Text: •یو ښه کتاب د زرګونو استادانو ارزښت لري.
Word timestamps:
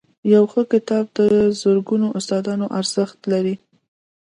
•یو 0.33 0.43
ښه 0.51 0.61
کتاب 0.73 1.05
د 1.17 1.19
زرګونو 1.61 2.07
استادانو 2.19 2.67
ارزښت 2.79 3.19
لري. 3.31 3.55